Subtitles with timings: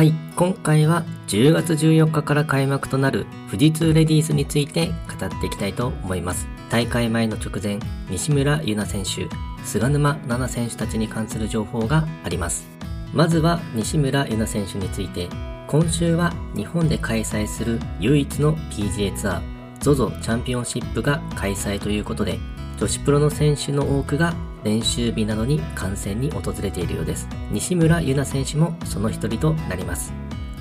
[0.00, 6.48] はい、今回は10月14日から開幕となる富士通レディースについて語っていきたいと思います。
[6.70, 9.28] 大会前の直前、西村優菜選手、
[9.62, 12.66] 菅沼奈々選手たちに関する情報があります。
[13.12, 15.28] まずは西村優菜選手について、
[15.66, 22.38] 今週は日本で開催する唯一の PGA ツアー ZOZO チャンピオンシップが開催ということで、
[22.78, 24.32] 女子プロの選手の多くが
[24.64, 27.28] 練習日などに観戦に訪れているようです。
[27.50, 30.12] 西村優菜選手もその一人となります。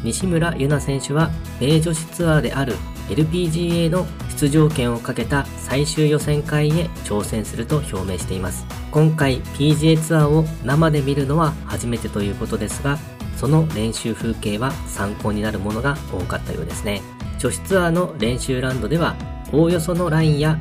[0.03, 1.29] 西村優菜選手は、
[1.59, 2.75] 米女子ツアーである
[3.09, 8.65] LPGA の出場権をかけた最終予選会へ挑戦すると表明しています。
[8.91, 12.97] 今回 PGA ツアーを生で見るのは初めてということですが、
[13.35, 17.01] その練習風景は参考になるものが多かったようですね。
[17.39, 19.15] 女子ツアーの練習ラウンドでは、
[19.51, 20.57] おおよそのラインや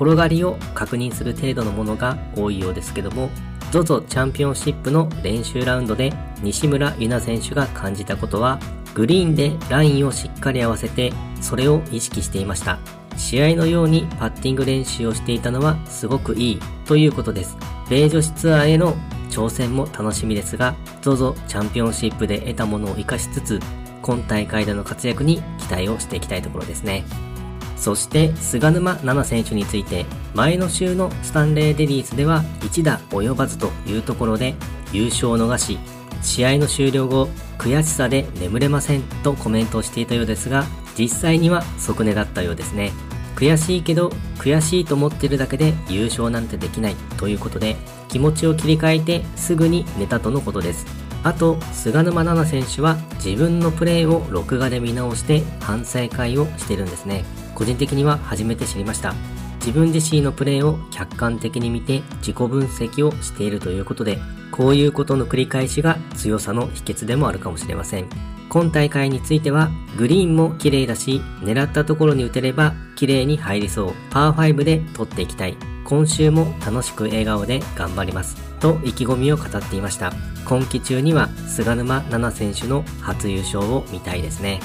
[0.00, 3.28] 転がりを確認する程度のものが多いようですけども、
[3.70, 8.58] ZOZO チャンピオンシップの練習ラウンドで西村優菜選手が感じたことは、
[8.94, 12.78] グリーンでラインをしっかり合わせて、それを意識していました。
[13.18, 17.58] 試合のようにパッティング練習をしていたのはすごくいいということです。
[17.90, 18.94] 米女子ツアーへの
[19.28, 23.60] 挑戦も楽しみですが、ZOZO チャンピオンシップで得たものを活かしつつ、
[24.00, 27.04] 今大会での活躍に期待をしていきたいところですね。
[27.80, 34.54] そして菅沼奈々選手について前の週のスタンレーディースでは1打及ばずというところで
[34.92, 35.78] 優勝を逃し
[36.22, 37.28] 試合の終了後
[37.58, 40.64] 悔しさで眠れませんとコメントをしていたようですが
[40.96, 42.92] 実際には即寝だったようですね。
[43.34, 47.76] 悔しいけど悔しいと思ってるだけで優勝なんてできないということで
[48.08, 50.84] 気持ちを切り替えてすぐに寝たとのことです。
[51.22, 57.24] あと菅沼奈々選手は自分のプレーを録画で見直して反省会をしてるんですね。
[57.60, 59.14] 個人的には初めて知りました。
[59.58, 64.18] 自分自身のプレーを客観的に見て自己分析をしているということで、
[64.50, 68.08] こういうことの繰り返しが強さの秘訣でもあるかもしれません。
[68.48, 73.92] 今大会については、グリーンも綺麗だし、狙ったところに打てれば綺麗に入りそう。
[74.08, 75.58] パー5で取っていきたい。
[75.84, 78.36] 今週も楽しく笑顔で頑張ります。
[78.58, 80.14] と意気込みを語っていました。
[80.46, 84.60] 今季中には菅沼奈々選手の初優勝を見たいですね。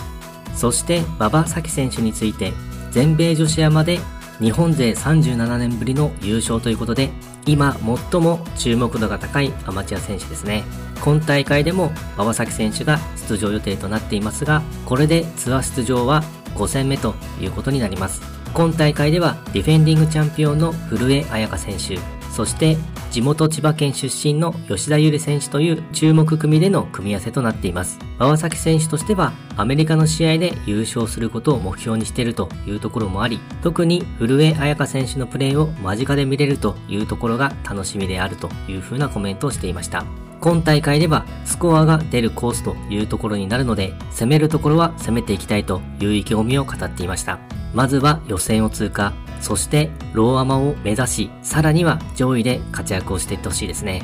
[0.56, 2.53] そして馬場咲希選手について
[2.95, 4.00] 全米女子アマで
[4.39, 7.09] 日本勢37年ぶりの優勝ということで、
[7.45, 7.78] 今
[8.11, 10.63] 最も注目度が高いアマチュア選手ですね。
[11.01, 12.97] 今大会でも馬場咲選手が
[13.28, 16.23] 出場予定となっていますが、これでツアー出場は
[16.56, 18.22] 5戦目ということになります。
[18.53, 22.00] 今大会ではディフェンディングチャンピオンの古江彩佳選手、
[22.31, 22.77] そして
[23.15, 27.97] 地元千葉県出身の吉田優里選手という注目組での組み合わせとなっています。
[28.19, 40.03] 馬崎選手としてはアメリカの試合で優勝することを目標にしているというところもあり、特に古江彩佳選手のプレーを間近で見れるというところが楽しみであるというふうなコメントをしていました。
[40.41, 47.39] 今大会ではスコアが出るコースというところになるので、攻めるところは攻めていきたいという意気込みを語っていました。
[47.75, 54.03] まずは予選を通過、そしてローアマを目指し、さらには上位で活躍をしていってほしいですね。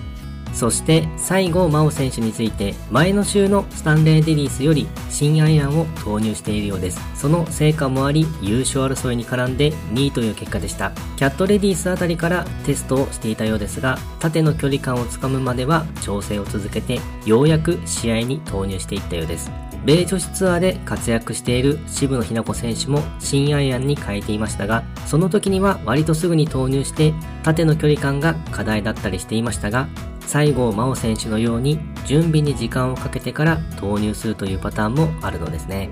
[0.54, 7.00] そして最後真央選手について前の週のスタンレーデリースより新アイアンを投入しているようです。
[7.16, 10.92] その成果もあり優勝争いに絡んで2位という結果でした。
[11.16, 19.71] キャットレディースあたりからテストをしていたようですが縦の距離感をつかむまでは調整を続けてようやく試合に投入していったようです。
[19.84, 29.88] 米女子ツアーで活躍している渋野日向子選手も新アイアンに変えていましたが、その時には割とすぐに投入して縦の距離感が課題だったりしていましたが、
[30.22, 35.90] 西郷真央選手のように準備に時間をかけてから投入するというパターンもあるのですね。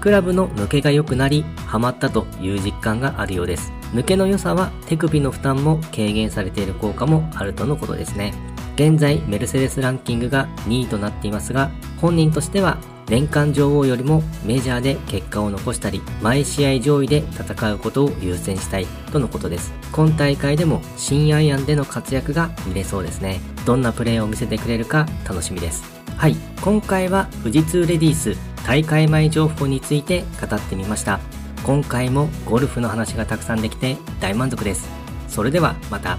[0.00, 3.72] クラブの抜けが良くなり、ハマったという実感があるようです。
[3.92, 8.32] 抜けの良さは手首の負担も軽減されている効果もあるとのことですね。
[8.74, 11.70] 現在メルセデスランキングが2位となっていますが、
[12.00, 19.72] 本人としては年間女王よりもメジャーで結果を残したり、毎試合上位で戦うことを優先したいとのことです。
[19.92, 23.40] 今大会でも新アイアンでの活躍が見れそうですね。
[23.66, 25.84] どんなプレーを見せてくれるか楽しみです。
[26.16, 31.20] はい、今回は富士通レディース大会前情報について語ってみました。
[31.64, 34.88] 今回もゴルフの話がたくさんできて大満足です。
[35.28, 36.18] それではまた。